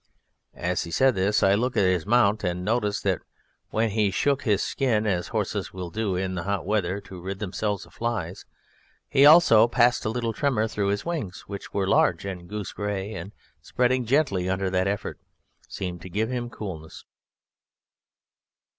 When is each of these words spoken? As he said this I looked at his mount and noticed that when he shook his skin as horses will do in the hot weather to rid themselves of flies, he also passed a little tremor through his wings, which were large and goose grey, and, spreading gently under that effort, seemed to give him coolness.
As 0.55 0.81
he 0.81 0.89
said 0.89 1.13
this 1.13 1.43
I 1.43 1.53
looked 1.53 1.77
at 1.77 1.85
his 1.85 2.07
mount 2.07 2.43
and 2.43 2.65
noticed 2.65 3.03
that 3.03 3.19
when 3.69 3.91
he 3.91 4.09
shook 4.09 4.41
his 4.41 4.63
skin 4.63 5.05
as 5.05 5.27
horses 5.27 5.73
will 5.73 5.91
do 5.91 6.15
in 6.15 6.33
the 6.33 6.41
hot 6.41 6.65
weather 6.65 6.99
to 7.01 7.21
rid 7.21 7.37
themselves 7.37 7.85
of 7.85 7.93
flies, 7.93 8.43
he 9.07 9.27
also 9.27 9.67
passed 9.67 10.03
a 10.03 10.09
little 10.09 10.33
tremor 10.33 10.67
through 10.67 10.87
his 10.87 11.05
wings, 11.05 11.41
which 11.45 11.71
were 11.71 11.85
large 11.85 12.25
and 12.25 12.49
goose 12.49 12.71
grey, 12.73 13.13
and, 13.13 13.31
spreading 13.61 14.03
gently 14.07 14.49
under 14.49 14.71
that 14.71 14.87
effort, 14.87 15.19
seemed 15.67 16.01
to 16.01 16.09
give 16.09 16.31
him 16.31 16.49
coolness. 16.49 17.05